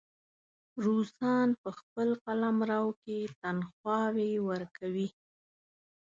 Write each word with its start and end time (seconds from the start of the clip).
روسان 0.85 1.47
په 1.61 1.69
خپل 1.79 2.07
قلمرو 2.25 2.85
کې 3.03 3.19
تنخواوې 3.41 4.31
ورکوي. 4.49 5.07